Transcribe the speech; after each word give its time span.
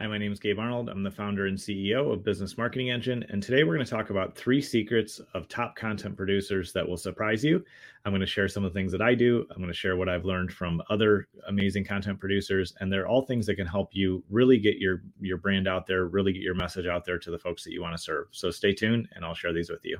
Hi, 0.00 0.06
my 0.06 0.16
name 0.16 0.32
is 0.32 0.40
Gabe 0.40 0.58
Arnold. 0.58 0.88
I'm 0.88 1.02
the 1.02 1.10
founder 1.10 1.46
and 1.46 1.58
CEO 1.58 2.10
of 2.10 2.24
Business 2.24 2.56
Marketing 2.56 2.88
Engine. 2.88 3.22
And 3.28 3.42
today 3.42 3.64
we're 3.64 3.74
going 3.74 3.84
to 3.84 3.90
talk 3.90 4.08
about 4.08 4.34
three 4.34 4.62
secrets 4.62 5.20
of 5.34 5.46
top 5.46 5.76
content 5.76 6.16
producers 6.16 6.72
that 6.72 6.88
will 6.88 6.96
surprise 6.96 7.44
you. 7.44 7.62
I'm 8.06 8.12
going 8.12 8.22
to 8.22 8.26
share 8.26 8.48
some 8.48 8.64
of 8.64 8.72
the 8.72 8.78
things 8.78 8.92
that 8.92 9.02
I 9.02 9.14
do. 9.14 9.44
I'm 9.50 9.58
going 9.58 9.68
to 9.68 9.74
share 9.74 9.98
what 9.98 10.08
I've 10.08 10.24
learned 10.24 10.54
from 10.54 10.80
other 10.88 11.28
amazing 11.48 11.84
content 11.84 12.18
producers. 12.18 12.72
And 12.80 12.90
they're 12.90 13.06
all 13.06 13.26
things 13.26 13.44
that 13.44 13.56
can 13.56 13.66
help 13.66 13.90
you 13.92 14.24
really 14.30 14.56
get 14.56 14.78
your, 14.78 15.02
your 15.20 15.36
brand 15.36 15.68
out 15.68 15.86
there, 15.86 16.06
really 16.06 16.32
get 16.32 16.40
your 16.40 16.54
message 16.54 16.86
out 16.86 17.04
there 17.04 17.18
to 17.18 17.30
the 17.30 17.38
folks 17.38 17.62
that 17.64 17.72
you 17.72 17.82
want 17.82 17.94
to 17.94 18.02
serve. 18.02 18.28
So 18.30 18.50
stay 18.50 18.72
tuned 18.72 19.06
and 19.14 19.22
I'll 19.22 19.34
share 19.34 19.52
these 19.52 19.68
with 19.68 19.84
you. 19.84 19.98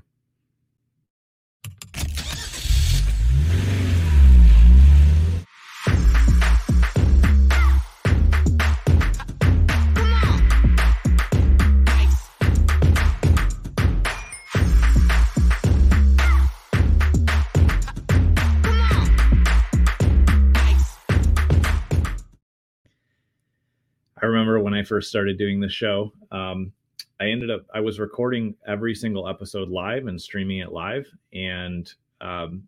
I 24.23 24.27
remember 24.27 24.61
when 24.61 24.75
I 24.75 24.83
first 24.83 25.09
started 25.09 25.39
doing 25.39 25.61
the 25.61 25.69
show, 25.69 26.13
um, 26.31 26.73
I 27.21 27.27
ended 27.27 27.51
up 27.51 27.67
I 27.75 27.81
was 27.81 27.99
recording 27.99 28.55
every 28.67 28.95
single 28.95 29.29
episode 29.29 29.69
live 29.69 30.07
and 30.07 30.21
streaming 30.21 30.59
it 30.59 30.73
live, 30.73 31.07
and 31.33 31.93
um, 32.21 32.65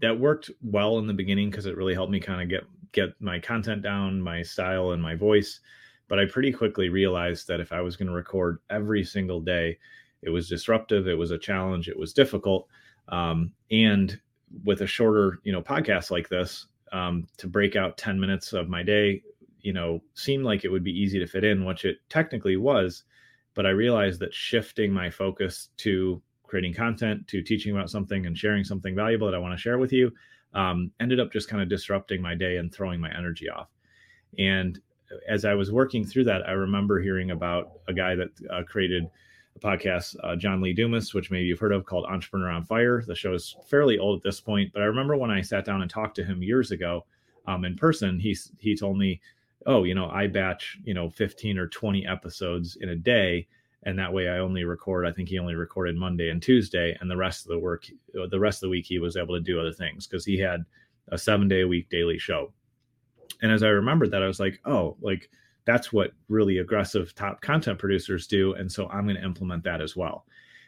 that 0.00 0.18
worked 0.18 0.50
well 0.62 0.98
in 0.98 1.06
the 1.06 1.12
beginning 1.12 1.50
because 1.50 1.66
it 1.66 1.76
really 1.76 1.94
helped 1.94 2.12
me 2.12 2.20
kind 2.20 2.42
of 2.42 2.48
get 2.48 2.64
get 2.92 3.10
my 3.20 3.38
content 3.38 3.82
down, 3.82 4.20
my 4.20 4.42
style, 4.42 4.92
and 4.92 5.02
my 5.02 5.14
voice. 5.14 5.60
But 6.08 6.18
I 6.18 6.26
pretty 6.26 6.52
quickly 6.52 6.88
realized 6.88 7.48
that 7.48 7.60
if 7.60 7.72
I 7.72 7.80
was 7.80 7.96
going 7.96 8.08
to 8.08 8.14
record 8.14 8.58
every 8.70 9.04
single 9.04 9.40
day, 9.40 9.78
it 10.22 10.30
was 10.30 10.48
disruptive, 10.48 11.08
it 11.08 11.14
was 11.14 11.30
a 11.30 11.38
challenge, 11.38 11.88
it 11.88 11.98
was 11.98 12.12
difficult, 12.12 12.68
um, 13.08 13.52
and 13.70 14.20
with 14.64 14.82
a 14.82 14.86
shorter, 14.86 15.38
you 15.44 15.52
know, 15.52 15.62
podcast 15.62 16.10
like 16.10 16.28
this, 16.28 16.66
um, 16.92 17.26
to 17.38 17.46
break 17.46 17.74
out 17.74 17.96
10 17.96 18.20
minutes 18.20 18.52
of 18.52 18.68
my 18.68 18.82
day 18.82 19.22
you 19.62 19.72
know, 19.72 20.02
seemed 20.14 20.44
like 20.44 20.64
it 20.64 20.70
would 20.70 20.84
be 20.84 20.98
easy 20.98 21.18
to 21.18 21.26
fit 21.26 21.44
in, 21.44 21.64
which 21.64 21.84
it 21.84 21.98
technically 22.08 22.56
was. 22.56 23.04
But 23.54 23.66
I 23.66 23.70
realized 23.70 24.20
that 24.20 24.34
shifting 24.34 24.92
my 24.92 25.10
focus 25.10 25.68
to 25.78 26.22
creating 26.46 26.74
content, 26.74 27.26
to 27.28 27.42
teaching 27.42 27.74
about 27.74 27.90
something 27.90 28.26
and 28.26 28.36
sharing 28.36 28.64
something 28.64 28.94
valuable 28.94 29.26
that 29.26 29.36
I 29.36 29.40
want 29.40 29.54
to 29.54 29.60
share 29.60 29.78
with 29.78 29.92
you, 29.92 30.12
um, 30.54 30.90
ended 31.00 31.20
up 31.20 31.32
just 31.32 31.48
kind 31.48 31.62
of 31.62 31.68
disrupting 31.68 32.20
my 32.20 32.34
day 32.34 32.56
and 32.56 32.72
throwing 32.72 33.00
my 33.00 33.10
energy 33.16 33.48
off. 33.48 33.68
And 34.38 34.78
as 35.28 35.44
I 35.44 35.54
was 35.54 35.70
working 35.70 36.04
through 36.04 36.24
that, 36.24 36.46
I 36.46 36.52
remember 36.52 37.00
hearing 37.00 37.30
about 37.30 37.72
a 37.88 37.92
guy 37.92 38.14
that 38.14 38.28
uh, 38.50 38.62
created 38.64 39.08
a 39.56 39.58
podcast, 39.58 40.16
uh, 40.22 40.36
John 40.36 40.60
Lee 40.60 40.72
Dumas, 40.72 41.14
which 41.14 41.30
maybe 41.30 41.44
you've 41.44 41.58
heard 41.58 41.72
of, 41.72 41.84
called 41.84 42.06
Entrepreneur 42.06 42.50
on 42.50 42.64
Fire. 42.64 43.02
The 43.06 43.14
show 43.14 43.34
is 43.34 43.54
fairly 43.68 43.98
old 43.98 44.18
at 44.18 44.22
this 44.22 44.40
point, 44.40 44.72
but 44.72 44.82
I 44.82 44.86
remember 44.86 45.16
when 45.16 45.30
I 45.30 45.42
sat 45.42 45.64
down 45.64 45.82
and 45.82 45.90
talked 45.90 46.16
to 46.16 46.24
him 46.24 46.42
years 46.42 46.70
ago 46.70 47.04
um, 47.46 47.64
in 47.64 47.76
person, 47.76 48.18
he 48.18 48.36
he 48.58 48.76
told 48.76 48.98
me 48.98 49.20
oh, 49.66 49.84
you 49.84 49.94
know, 49.94 50.08
I 50.08 50.26
batch, 50.26 50.78
you 50.84 50.94
know, 50.94 51.10
15 51.10 51.58
or 51.58 51.68
20 51.68 52.06
episodes 52.06 52.76
in 52.80 52.90
a 52.90 52.96
day. 52.96 53.46
And 53.84 53.98
that 53.98 54.12
way 54.12 54.28
I 54.28 54.38
only 54.38 54.64
record, 54.64 55.06
I 55.06 55.12
think 55.12 55.28
he 55.28 55.38
only 55.38 55.54
recorded 55.54 55.96
Monday 55.96 56.30
and 56.30 56.40
Tuesday. 56.40 56.96
And 57.00 57.10
the 57.10 57.16
rest 57.16 57.44
of 57.44 57.50
the 57.50 57.58
work, 57.58 57.86
uh, 58.18 58.26
the 58.28 58.38
rest 58.38 58.58
of 58.58 58.68
the 58.68 58.70
week, 58.70 58.86
he 58.86 58.98
was 58.98 59.16
able 59.16 59.34
to 59.34 59.40
do 59.40 59.60
other 59.60 59.72
things 59.72 60.06
because 60.06 60.24
he 60.24 60.38
had 60.38 60.64
a 61.08 61.18
seven 61.18 61.48
day 61.48 61.62
a 61.62 61.68
week 61.68 61.88
daily 61.88 62.18
show. 62.18 62.52
And 63.42 63.50
as 63.50 63.62
I 63.62 63.68
remembered 63.68 64.12
that, 64.12 64.22
I 64.22 64.28
was 64.28 64.38
like, 64.38 64.60
oh, 64.64 64.96
like 65.00 65.30
that's 65.64 65.92
what 65.92 66.12
really 66.28 66.58
aggressive 66.58 67.14
top 67.14 67.40
content 67.40 67.78
producers 67.78 68.26
do. 68.26 68.54
And 68.54 68.70
so 68.70 68.88
I'm 68.88 69.04
going 69.04 69.16
to 69.16 69.24
implement 69.24 69.64
that 69.64 69.80
as 69.80 69.96
well. 69.96 70.26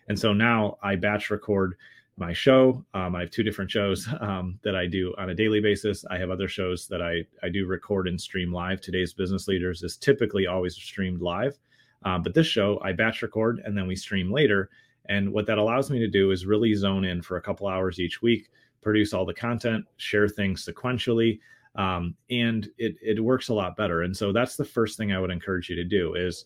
And 0.08 0.18
so 0.18 0.32
now 0.32 0.76
I 0.82 0.96
batch 0.96 1.30
record 1.30 1.76
my 2.16 2.32
show. 2.32 2.84
Um, 2.94 3.16
I 3.16 3.20
have 3.20 3.30
two 3.30 3.42
different 3.42 3.70
shows 3.70 4.08
um, 4.20 4.58
that 4.62 4.76
I 4.76 4.86
do 4.86 5.14
on 5.18 5.30
a 5.30 5.34
daily 5.34 5.60
basis. 5.60 6.04
I 6.10 6.18
have 6.18 6.30
other 6.30 6.48
shows 6.48 6.86
that 6.88 7.02
I, 7.02 7.24
I 7.42 7.48
do 7.48 7.66
record 7.66 8.08
and 8.08 8.20
stream 8.20 8.52
live. 8.52 8.80
Today's 8.80 9.12
Business 9.12 9.48
Leaders 9.48 9.82
is 9.82 9.96
typically 9.96 10.46
always 10.46 10.74
streamed 10.74 11.20
live. 11.20 11.58
Um, 12.04 12.22
but 12.22 12.34
this 12.34 12.46
show, 12.46 12.80
I 12.82 12.92
batch 12.92 13.22
record 13.22 13.62
and 13.64 13.76
then 13.76 13.86
we 13.86 13.96
stream 13.96 14.30
later. 14.30 14.70
And 15.08 15.32
what 15.32 15.46
that 15.46 15.58
allows 15.58 15.90
me 15.90 15.98
to 15.98 16.08
do 16.08 16.30
is 16.30 16.46
really 16.46 16.74
zone 16.74 17.04
in 17.04 17.22
for 17.22 17.36
a 17.36 17.42
couple 17.42 17.66
hours 17.66 17.98
each 17.98 18.22
week, 18.22 18.48
produce 18.82 19.12
all 19.12 19.24
the 19.24 19.34
content, 19.34 19.84
share 19.96 20.28
things 20.28 20.66
sequentially. 20.66 21.40
Um, 21.76 22.14
and 22.30 22.68
it, 22.78 22.96
it 23.02 23.22
works 23.22 23.48
a 23.48 23.54
lot 23.54 23.76
better. 23.76 24.02
And 24.02 24.16
so 24.16 24.32
that's 24.32 24.56
the 24.56 24.64
first 24.64 24.96
thing 24.96 25.12
I 25.12 25.18
would 25.18 25.30
encourage 25.30 25.68
you 25.68 25.76
to 25.76 25.84
do 25.84 26.14
is 26.14 26.44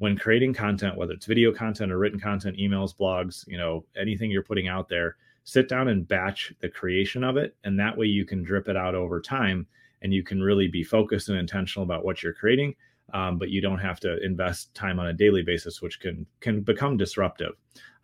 when 0.00 0.16
creating 0.16 0.54
content, 0.54 0.96
whether 0.96 1.12
it's 1.12 1.26
video 1.26 1.52
content 1.52 1.92
or 1.92 1.98
written 1.98 2.18
content, 2.18 2.56
emails, 2.56 2.96
blogs, 2.96 3.46
you 3.46 3.58
know, 3.58 3.84
anything 3.98 4.30
you're 4.30 4.42
putting 4.42 4.66
out 4.66 4.88
there, 4.88 5.16
sit 5.44 5.68
down 5.68 5.88
and 5.88 6.08
batch 6.08 6.54
the 6.60 6.70
creation 6.70 7.22
of 7.22 7.36
it. 7.36 7.54
And 7.64 7.78
that 7.78 7.98
way 7.98 8.06
you 8.06 8.24
can 8.24 8.42
drip 8.42 8.66
it 8.66 8.78
out 8.78 8.94
over 8.94 9.20
time 9.20 9.66
and 10.00 10.14
you 10.14 10.22
can 10.22 10.40
really 10.40 10.68
be 10.68 10.82
focused 10.82 11.28
and 11.28 11.36
intentional 11.36 11.84
about 11.84 12.02
what 12.02 12.22
you're 12.22 12.32
creating. 12.32 12.74
Um, 13.12 13.36
but 13.36 13.50
you 13.50 13.60
don't 13.60 13.78
have 13.78 14.00
to 14.00 14.16
invest 14.24 14.72
time 14.72 14.98
on 14.98 15.08
a 15.08 15.12
daily 15.12 15.42
basis, 15.42 15.82
which 15.82 16.00
can 16.00 16.24
can 16.40 16.62
become 16.62 16.96
disruptive 16.96 17.52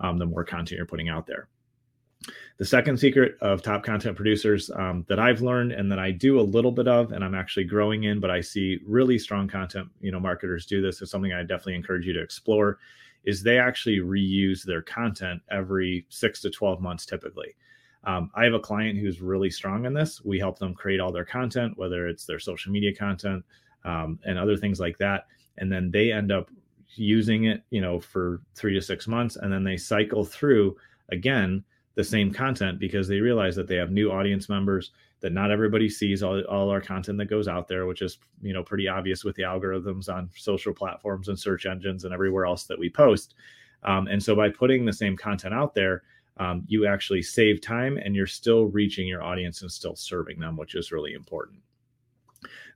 um, 0.00 0.18
the 0.18 0.26
more 0.26 0.44
content 0.44 0.76
you're 0.76 0.84
putting 0.84 1.08
out 1.08 1.26
there. 1.26 1.48
The 2.58 2.64
second 2.64 2.98
secret 2.98 3.36
of 3.42 3.62
top 3.62 3.84
content 3.84 4.16
producers 4.16 4.70
um, 4.74 5.04
that 5.08 5.18
I've 5.18 5.42
learned 5.42 5.72
and 5.72 5.92
that 5.92 5.98
I 5.98 6.10
do 6.10 6.40
a 6.40 6.42
little 6.42 6.72
bit 6.72 6.88
of, 6.88 7.12
and 7.12 7.22
I'm 7.22 7.34
actually 7.34 7.64
growing 7.64 8.04
in, 8.04 8.18
but 8.18 8.30
I 8.30 8.40
see 8.40 8.80
really 8.86 9.18
strong 9.18 9.46
content, 9.46 9.88
you 10.00 10.10
know, 10.10 10.18
marketers 10.18 10.64
do 10.64 10.80
this. 10.80 11.02
It's 11.02 11.10
something 11.10 11.32
I 11.32 11.42
definitely 11.42 11.74
encourage 11.74 12.06
you 12.06 12.14
to 12.14 12.22
explore. 12.22 12.78
Is 13.24 13.42
they 13.42 13.58
actually 13.58 13.98
reuse 13.98 14.62
their 14.62 14.82
content 14.82 15.42
every 15.50 16.06
six 16.08 16.40
to 16.42 16.50
12 16.50 16.80
months 16.80 17.04
typically. 17.04 17.54
Um, 18.04 18.30
I 18.34 18.44
have 18.44 18.54
a 18.54 18.60
client 18.60 18.98
who's 18.98 19.20
really 19.20 19.50
strong 19.50 19.84
in 19.84 19.92
this. 19.92 20.24
We 20.24 20.38
help 20.38 20.58
them 20.58 20.74
create 20.74 21.00
all 21.00 21.12
their 21.12 21.24
content, 21.24 21.76
whether 21.76 22.06
it's 22.06 22.24
their 22.24 22.38
social 22.38 22.72
media 22.72 22.94
content 22.94 23.44
um, 23.84 24.18
and 24.24 24.38
other 24.38 24.56
things 24.56 24.78
like 24.78 24.96
that. 24.98 25.26
And 25.58 25.70
then 25.70 25.90
they 25.90 26.12
end 26.12 26.30
up 26.30 26.50
using 26.94 27.44
it, 27.44 27.64
you 27.70 27.80
know, 27.80 27.98
for 27.98 28.40
three 28.54 28.74
to 28.74 28.80
six 28.80 29.08
months. 29.08 29.36
And 29.36 29.52
then 29.52 29.64
they 29.64 29.76
cycle 29.76 30.24
through 30.24 30.76
again 31.10 31.64
the 31.96 32.04
same 32.04 32.30
content 32.30 32.78
because 32.78 33.08
they 33.08 33.20
realize 33.20 33.56
that 33.56 33.66
they 33.66 33.74
have 33.74 33.90
new 33.90 34.12
audience 34.12 34.48
members 34.48 34.92
that 35.20 35.32
not 35.32 35.50
everybody 35.50 35.88
sees 35.88 36.22
all, 36.22 36.40
all 36.42 36.68
our 36.68 36.80
content 36.80 37.18
that 37.18 37.24
goes 37.24 37.48
out 37.48 37.66
there 37.66 37.86
which 37.86 38.02
is 38.02 38.18
you 38.42 38.52
know 38.52 38.62
pretty 38.62 38.86
obvious 38.86 39.24
with 39.24 39.34
the 39.34 39.42
algorithms 39.42 40.12
on 40.12 40.30
social 40.36 40.72
platforms 40.72 41.28
and 41.28 41.38
search 41.38 41.66
engines 41.66 42.04
and 42.04 42.14
everywhere 42.14 42.46
else 42.46 42.64
that 42.64 42.78
we 42.78 42.88
post. 42.88 43.34
Um, 43.82 44.06
and 44.08 44.22
so 44.22 44.36
by 44.36 44.50
putting 44.50 44.84
the 44.84 44.92
same 44.92 45.16
content 45.16 45.54
out 45.54 45.74
there 45.74 46.02
um, 46.38 46.64
you 46.68 46.86
actually 46.86 47.22
save 47.22 47.62
time 47.62 47.96
and 47.96 48.14
you're 48.14 48.26
still 48.26 48.66
reaching 48.66 49.08
your 49.08 49.22
audience 49.22 49.62
and 49.62 49.72
still 49.72 49.96
serving 49.96 50.38
them 50.38 50.56
which 50.56 50.74
is 50.74 50.92
really 50.92 51.14
important. 51.14 51.60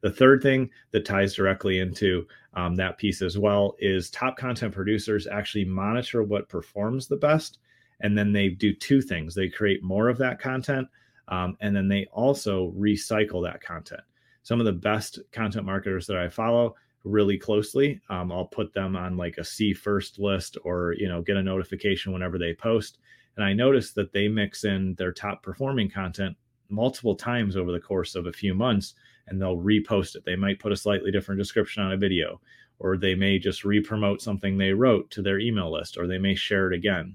The 0.01 0.11
third 0.11 0.43
thing 0.43 0.71
that 0.93 1.05
ties 1.05 1.35
directly 1.35 1.81
into 1.81 2.27
um, 2.55 2.75
that 2.77 2.97
piece 2.97 3.21
as 3.21 3.37
well 3.37 3.77
is 3.79 4.09
top 4.09 4.39
content 4.39 4.73
producers 4.73 5.27
actually 5.27 5.67
monitor 5.67 6.23
what 6.23 6.49
performs 6.49 7.07
the 7.07 7.19
best 7.19 7.59
and 8.01 8.17
then 8.17 8.33
they 8.33 8.49
do 8.49 8.75
two 8.75 9.01
things. 9.03 9.35
They 9.35 9.49
create 9.49 9.83
more 9.83 10.09
of 10.09 10.19
that 10.19 10.41
content 10.41 10.89
um, 11.31 11.57
and 11.61 11.75
then 11.75 11.89
they 11.89 12.07
also 12.13 12.73
recycle 12.77 13.43
that 13.45 13.63
content. 13.63 14.03
Some 14.43 14.59
of 14.61 14.67
the 14.67 14.73
best 14.73 15.21
content 15.33 15.65
marketers 15.65 16.07
that 16.07 16.17
i 16.17 16.29
follow 16.29 16.75
really 17.05 17.39
closely 17.39 17.99
um, 18.11 18.31
i'll 18.31 18.45
put 18.45 18.75
them 18.75 18.95
on 18.95 19.17
like 19.17 19.39
a 19.39 19.45
see 19.45 19.73
first 19.73 20.19
list 20.19 20.59
or 20.65 20.95
you 20.99 21.09
know 21.09 21.23
get 21.23 21.39
a 21.39 21.43
notification 21.43 22.13
whenever 22.13 22.39
they 22.39 22.55
post. 22.55 22.99
And 23.37 23.45
i 23.45 23.53
notice 23.53 23.93
that 23.93 24.13
they 24.13 24.29
mix 24.29 24.65
in 24.65 24.95
their 24.95 25.13
top 25.13 25.43
performing 25.43 25.91
content 25.91 26.37
multiple 26.69 27.15
times 27.15 27.57
over 27.57 27.73
the 27.73 27.81
course 27.81 28.15
of 28.15 28.27
a 28.27 28.33
few 28.33 28.55
months 28.55 28.95
and 29.27 29.41
they'll 29.41 29.57
repost 29.57 30.17
it. 30.17 30.25
They 30.25 30.37
might 30.37 30.59
put 30.59 30.73
a 30.73 30.77
slightly 30.77 31.13
different 31.13 31.39
description 31.39 31.83
on 31.83 31.93
a 31.93 31.97
video 31.97 32.41
or 32.79 32.97
they 32.97 33.15
may 33.15 33.39
just 33.39 33.65
re-promote 33.65 34.23
something 34.23 34.57
they 34.57 34.73
wrote 34.73 35.11
to 35.11 35.23
their 35.23 35.39
email 35.39 35.71
list 35.71 35.99
or 35.99 36.07
they 36.07 36.19
may 36.19 36.35
share 36.35 36.73
it 36.73 36.75
again 36.75 37.15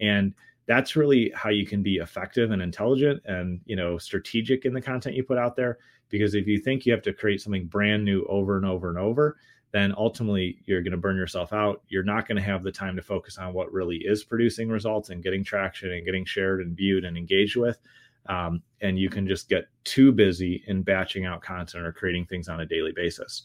and 0.00 0.34
that's 0.66 0.94
really 0.94 1.32
how 1.34 1.50
you 1.50 1.66
can 1.66 1.82
be 1.82 1.96
effective 1.96 2.50
and 2.52 2.62
intelligent 2.62 3.20
and 3.24 3.60
you 3.64 3.76
know 3.76 3.98
strategic 3.98 4.64
in 4.64 4.72
the 4.72 4.80
content 4.80 5.16
you 5.16 5.24
put 5.24 5.38
out 5.38 5.56
there. 5.56 5.78
Because 6.08 6.34
if 6.34 6.46
you 6.46 6.58
think 6.58 6.84
you 6.84 6.92
have 6.92 7.02
to 7.02 7.12
create 7.12 7.40
something 7.40 7.66
brand 7.66 8.04
new 8.04 8.24
over 8.28 8.56
and 8.56 8.66
over 8.66 8.88
and 8.88 8.98
over 8.98 9.36
then 9.72 9.94
ultimately 9.96 10.58
you're 10.66 10.82
going 10.82 10.92
to 10.92 10.98
burn 10.98 11.16
yourself 11.16 11.52
out. 11.52 11.82
You're 11.88 12.02
not 12.02 12.26
going 12.26 12.36
to 12.36 12.42
have 12.42 12.62
the 12.62 12.72
time 12.72 12.96
to 12.96 13.02
focus 13.02 13.38
on 13.38 13.52
what 13.52 13.72
really 13.72 13.98
is 13.98 14.24
producing 14.24 14.68
results 14.68 15.10
and 15.10 15.22
getting 15.22 15.44
traction 15.44 15.92
and 15.92 16.04
getting 16.04 16.24
shared 16.24 16.60
and 16.60 16.76
viewed 16.76 17.04
and 17.04 17.16
engaged 17.16 17.56
with. 17.56 17.78
Um, 18.26 18.62
and 18.80 18.98
you 18.98 19.08
can 19.08 19.26
just 19.26 19.48
get 19.48 19.68
too 19.84 20.12
busy 20.12 20.62
in 20.66 20.82
batching 20.82 21.24
out 21.24 21.42
content 21.42 21.86
or 21.86 21.92
creating 21.92 22.26
things 22.26 22.48
on 22.48 22.60
a 22.60 22.66
daily 22.66 22.92
basis. 22.92 23.44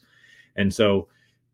And 0.55 0.73
so 0.73 1.07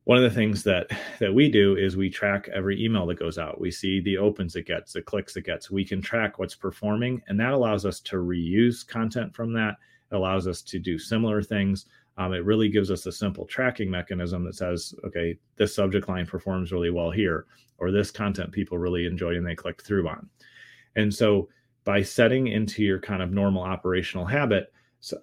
one 0.05 0.17
of 0.17 0.23
the 0.23 0.35
things 0.35 0.63
that 0.63 0.87
that 1.19 1.33
we 1.33 1.49
do 1.49 1.75
is 1.75 1.95
we 1.95 2.09
track 2.09 2.49
every 2.53 2.83
email 2.83 3.05
that 3.05 3.19
goes 3.19 3.37
out. 3.37 3.61
We 3.61 3.71
see 3.71 3.99
the 3.99 4.17
opens 4.17 4.55
it 4.55 4.65
gets 4.65 4.93
the 4.93 5.01
clicks 5.01 5.35
it 5.35 5.45
gets. 5.45 5.69
We 5.69 5.85
can 5.85 6.01
track 6.01 6.39
what's 6.39 6.55
performing 6.55 7.21
and 7.27 7.39
that 7.39 7.53
allows 7.53 7.85
us 7.85 7.99
to 8.01 8.17
reuse 8.17 8.85
content 8.85 9.35
from 9.35 9.53
that. 9.53 9.75
It 10.11 10.15
allows 10.15 10.47
us 10.47 10.61
to 10.63 10.79
do 10.79 10.97
similar 10.97 11.41
things. 11.41 11.85
Um, 12.17 12.33
it 12.33 12.43
really 12.43 12.67
gives 12.67 12.91
us 12.91 13.05
a 13.05 13.11
simple 13.11 13.45
tracking 13.45 13.89
mechanism 13.89 14.43
that 14.45 14.55
says, 14.55 14.93
okay, 15.05 15.37
this 15.55 15.73
subject 15.73 16.09
line 16.09 16.25
performs 16.25 16.71
really 16.71 16.89
well 16.89 17.09
here, 17.09 17.45
or 17.77 17.89
this 17.89 18.11
content 18.11 18.51
people 18.51 18.77
really 18.77 19.05
enjoy 19.05 19.35
and 19.35 19.47
they 19.47 19.55
clicked 19.55 19.85
through 19.85 20.07
on. 20.07 20.29
And 20.95 21.13
so 21.13 21.47
by 21.83 22.03
setting 22.03 22.47
into 22.47 22.83
your 22.83 22.99
kind 22.99 23.23
of 23.23 23.31
normal 23.31 23.63
operational 23.63 24.25
habit, 24.25 24.73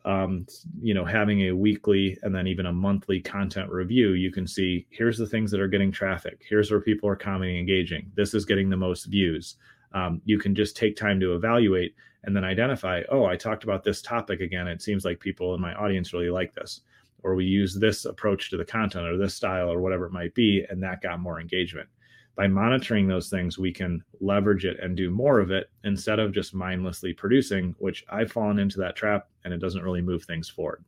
um, 0.05 0.47
you 0.81 0.93
know, 0.93 1.05
having 1.05 1.43
a 1.43 1.53
weekly 1.53 2.19
and 2.23 2.35
then 2.35 2.47
even 2.47 2.67
a 2.67 2.73
monthly 2.73 3.21
content 3.21 3.71
review, 3.71 4.13
you 4.13 4.33
can 4.33 4.47
see 4.47 4.87
here's 4.91 5.19
the 5.19 5.27
things 5.27 5.51
that 5.51 5.61
are 5.61 5.69
getting 5.69 5.93
traffic. 5.93 6.43
Here's 6.49 6.71
where 6.71 6.81
people 6.81 7.09
are 7.09 7.17
commenting, 7.17 7.59
engaging. 7.59 8.11
This 8.15 8.35
is 8.35 8.45
getting 8.45 8.69
the 8.69 8.77
most 8.77 9.05
views. 9.05 9.57
Um, 9.93 10.21
you 10.25 10.39
can 10.39 10.55
just 10.55 10.77
take 10.77 10.97
time 10.97 11.21
to 11.21 11.35
evaluate 11.35 11.95
and 12.25 12.35
then 12.35 12.45
identify, 12.45 13.03
oh, 13.11 13.25
I 13.25 13.37
talked 13.37 13.65
about 13.65 13.85
this 13.85 14.03
topic 14.03 14.41
again. 14.41 14.67
It 14.67 14.83
seems 14.83 15.05
like 15.05 15.21
people 15.21 15.55
in 15.55 15.61
my 15.61 15.75
audience 15.75 16.13
really 16.13 16.31
like 16.31 16.55
this. 16.55 16.81
Or 17.23 17.35
we 17.35 17.45
use 17.45 17.75
this 17.75 18.05
approach 18.05 18.51
to 18.51 18.57
the 18.57 18.65
content 18.65 19.07
or 19.07 19.17
this 19.17 19.35
style 19.35 19.73
or 19.73 19.81
whatever 19.81 20.07
it 20.07 20.13
might 20.13 20.35
be, 20.35 20.65
and 20.69 20.83
that 20.83 21.03
got 21.03 21.21
more 21.21 21.41
engagement 21.41 21.89
by 22.39 22.47
monitoring 22.47 23.09
those 23.09 23.29
things, 23.29 23.59
we 23.59 23.73
can 23.73 24.01
leverage 24.21 24.65
it 24.65 24.79
and 24.81 24.97
do 24.97 25.11
more 25.11 25.41
of 25.41 25.51
it 25.51 25.71
instead 25.83 26.21
of 26.21 26.33
just 26.33 26.55
mindlessly 26.55 27.13
producing, 27.13 27.75
which 27.81 28.05
I've 28.09 28.31
fallen 28.31 28.61
into 28.61 28.79
that 28.79 28.95
trap 28.95 29.27
and 29.43 29.53
it 29.53 29.59
doesn't 29.59 29.83
really 29.83 30.03
move 30.03 30.23
things 30.23 30.49
forward. 30.49 30.85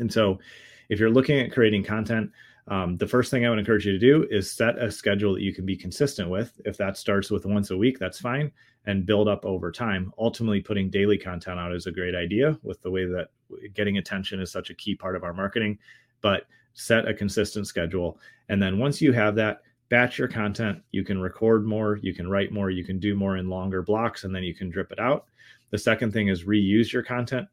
And 0.00 0.12
so, 0.12 0.40
if 0.88 0.98
you're 0.98 1.10
looking 1.10 1.38
at 1.38 1.52
creating 1.52 1.84
content, 1.84 2.30
um, 2.66 2.96
the 2.96 3.06
first 3.06 3.30
thing 3.30 3.46
I 3.46 3.50
would 3.50 3.58
encourage 3.60 3.86
you 3.86 3.92
to 3.92 3.98
do 4.00 4.26
is 4.30 4.50
set 4.50 4.76
a 4.82 4.90
schedule 4.90 5.34
that 5.34 5.42
you 5.42 5.54
can 5.54 5.64
be 5.64 5.76
consistent 5.76 6.28
with. 6.28 6.60
If 6.64 6.76
that 6.78 6.96
starts 6.96 7.30
with 7.30 7.46
once 7.46 7.70
a 7.70 7.76
week, 7.76 8.00
that's 8.00 8.18
fine, 8.18 8.50
and 8.84 9.06
build 9.06 9.28
up 9.28 9.46
over 9.46 9.70
time. 9.70 10.12
Ultimately, 10.18 10.60
putting 10.60 10.90
daily 10.90 11.16
content 11.16 11.60
out 11.60 11.72
is 11.72 11.86
a 11.86 11.92
great 11.92 12.16
idea 12.16 12.58
with 12.64 12.82
the 12.82 12.90
way 12.90 13.04
that 13.04 13.28
getting 13.74 13.98
attention 13.98 14.40
is 14.40 14.50
such 14.50 14.70
a 14.70 14.74
key 14.74 14.96
part 14.96 15.14
of 15.14 15.22
our 15.22 15.32
marketing. 15.32 15.78
But 16.20 16.46
set 16.72 17.08
a 17.08 17.14
consistent 17.14 17.68
schedule. 17.68 18.18
And 18.48 18.60
then 18.60 18.78
once 18.78 19.00
you 19.00 19.12
have 19.12 19.36
that, 19.36 19.62
batch 19.94 20.18
your 20.18 20.26
content. 20.26 20.82
You 20.90 21.04
can 21.04 21.20
record 21.20 21.64
more, 21.64 22.00
you 22.02 22.12
can 22.12 22.28
write 22.28 22.50
more, 22.50 22.68
you 22.68 22.82
can 22.82 22.98
do 22.98 23.14
more 23.14 23.36
in 23.36 23.48
longer 23.48 23.80
blocks, 23.80 24.24
and 24.24 24.34
then 24.34 24.42
you 24.42 24.52
can 24.52 24.68
drip 24.68 24.90
it 24.90 24.98
out. 24.98 25.26
The 25.70 25.78
second 25.78 26.12
thing 26.12 26.26
is 26.26 26.42
reuse 26.42 26.92
your 26.92 27.04
content. 27.04 27.46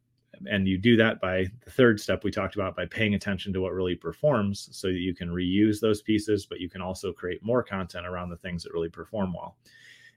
And 0.49 0.67
you 0.67 0.79
do 0.79 0.97
that 0.97 1.21
by 1.21 1.45
the 1.63 1.69
third 1.69 1.99
step 1.99 2.23
we 2.23 2.31
talked 2.31 2.55
about 2.55 2.75
by 2.75 2.87
paying 2.87 3.13
attention 3.13 3.53
to 3.53 3.61
what 3.61 3.73
really 3.73 3.93
performs 3.93 4.69
so 4.71 4.87
that 4.87 4.95
you 4.95 5.13
can 5.13 5.29
reuse 5.29 5.79
those 5.79 6.01
pieces, 6.01 6.47
but 6.47 6.59
you 6.59 6.67
can 6.67 6.81
also 6.81 7.13
create 7.13 7.43
more 7.43 7.61
content 7.61 8.07
around 8.07 8.31
the 8.31 8.37
things 8.37 8.63
that 8.63 8.73
really 8.73 8.89
perform 8.89 9.33
well. 9.33 9.55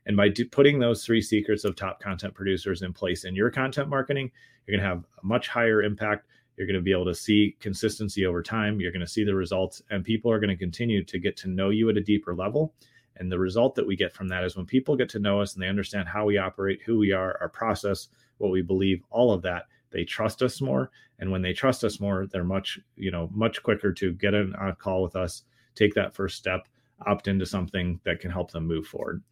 And 0.07 0.17
by 0.17 0.31
do, 0.31 0.47
putting 0.47 0.79
those 0.79 1.05
three 1.05 1.21
secrets 1.21 1.65
of 1.65 1.77
top 1.77 2.01
content 2.01 2.33
producers 2.33 2.81
in 2.81 2.95
place 2.95 3.25
in 3.25 3.37
your 3.37 3.51
content 3.51 3.91
marketing, 3.91 4.31
you're 4.67 4.79
going 4.79 4.83
to 4.83 4.89
have 4.89 5.05
a 5.23 5.27
much 5.27 5.49
higher 5.49 5.83
impact 5.83 6.27
you're 6.57 6.67
going 6.67 6.77
to 6.77 6.83
be 6.83 6.93
able 6.93 7.07
to 7.07 7.15
see 7.15 7.57
consistency 7.61 8.27
over 8.27 8.43
time. 8.43 8.81
You're 8.81 8.93
going 8.93 9.01
to 9.01 9.07
see 9.07 9.25
the 9.25 9.35
results, 9.35 9.83
and 9.91 10.05
people 10.05 10.31
are 10.31 10.39
going 10.39 10.51
to 10.51 10.57
continue 10.57 11.03
to 11.05 11.19
get 11.19 11.37
to 11.39 11.49
know 11.49 11.71
you 11.71 11.91
at 11.91 11.97
a 11.97 12.01
deeper 12.01 12.35
level. 12.35 12.75
And 13.17 13.31
the 13.31 13.39
result 13.39 13.75
that 13.77 13.87
we 13.87 13.97
get 13.97 14.13
from 14.13 14.29
that 14.29 14.45
is 14.45 14.57
when 14.57 14.67
people 14.67 14.97
get 14.97 15.09
to 15.11 15.19
know 15.19 15.41
us 15.41 15.55
and 15.55 15.63
they 15.63 15.69
understand 15.69 16.09
how 16.09 16.25
we 16.25 16.39
operate, 16.39 16.81
who 16.85 16.99
we 16.99 17.13
are, 17.13 17.39
our 17.41 17.49
process, 17.49 18.09
what 18.39 18.51
we 18.51 18.63
believe, 18.63 19.03
all 19.11 19.33
of 19.33 19.43
that, 19.43 19.67
they 19.91 20.05
trust 20.05 20.43
us 20.43 20.61
more. 20.61 20.91
And 21.21 21.31
when 21.31 21.43
they 21.43 21.53
trust 21.53 21.85
us 21.85 22.01
more, 22.01 22.27
they're 22.27 22.43
much, 22.43 22.79
you 22.97 23.13
know, 23.13 23.31
much 23.33 23.63
quicker 23.63 23.93
to 23.93 24.13
get 24.13 24.35
on 24.35 24.55
a 24.59 24.75
call 24.75 25.03
with 25.03 25.15
us, 25.15 25.45
take 25.77 25.95
that 25.95 26.15
first 26.15 26.37
step, 26.37 26.67
opt 27.07 27.29
into 27.29 27.47
something 27.47 28.01
that 28.05 28.19
can 28.19 28.31
help 28.33 28.51
them 28.51 28.67
move 28.67 28.87
forward. 28.87 29.23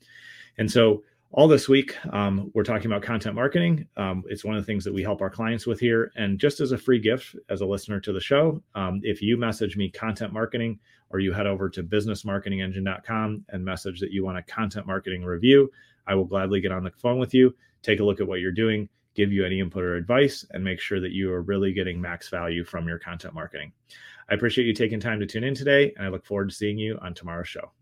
And 0.59 0.71
so 0.71 1.03
all 1.35 1.49
this 1.49 1.67
week, 1.67 1.97
um, 2.13 2.51
we're 2.53 2.63
talking 2.63 2.87
about 2.87 3.03
content 3.03 3.35
marketing. 3.35 3.89
Um, 3.97 4.23
it's 4.29 4.45
one 4.45 4.55
of 4.55 4.63
the 4.63 4.67
things 4.67 4.85
that 4.85 4.93
we 4.93 5.03
help 5.03 5.23
our 5.23 5.31
clients 5.31 5.67
with 5.67 5.81
here. 5.81 6.13
And 6.15 6.39
just 6.39 6.61
as 6.61 6.73
a 6.73 6.79
free 6.79 6.99
gift, 6.99 7.35
as 7.49 7.63
a 7.63 7.67
listener 7.67 8.01
to 8.01 8.13
the 8.13 8.21
show, 8.21 8.63
um, 8.75 9.01
if 9.03 9.23
you 9.23 9.39
message 9.39 9.77
me 9.77 9.91
content 9.91 10.33
marketing 10.33 10.79
or 11.09 11.21
you 11.21 11.33
head 11.33 11.47
over 11.47 11.71
to 11.71 11.83
businessmarketingengine.com 11.83 13.47
and 13.49 13.65
message 13.65 13.99
that 14.01 14.11
you 14.11 14.25
want 14.25 14.39
a 14.39 14.43
content 14.43 14.87
marketing 14.87 15.25
review, 15.25 15.71
I 16.07 16.15
will 16.15 16.27
gladly 16.27 16.61
get 16.61 16.73
on 16.73 16.85
the 16.85 16.91
phone 16.91 17.19
with 17.19 17.33
you, 17.33 17.55
take 17.83 18.01
a 18.01 18.05
look 18.05 18.21
at 18.21 18.27
what 18.27 18.41
you're 18.41 18.53
doing, 18.53 18.89
give 19.15 19.33
you 19.33 19.47
any 19.47 19.61
input 19.61 19.85
or 19.85 19.97
advice, 19.97 20.45
and 20.51 20.63
make 20.63 20.81
sure 20.81 21.01
that 21.01 21.13
you 21.13 21.33
are 21.33 21.43
really 21.43 21.73
getting 21.73 21.99
max 21.99 22.29
value 22.29 22.63
from 22.63 22.87
your 22.87 22.99
content 22.99 23.33
marketing. 23.33 23.73
I 24.31 24.35
appreciate 24.35 24.67
you 24.67 24.75
taking 24.75 25.01
time 25.01 25.21
to 25.21 25.27
tune 25.27 25.45
in 25.45 25.55
today, 25.55 25.95
and 25.97 26.07
I 26.07 26.11
look 26.11 26.27
forward 26.27 26.51
to 26.51 26.55
seeing 26.55 26.79
you 26.79 26.99
on 27.01 27.15
tomorrow's 27.15 27.49
show. 27.49 27.73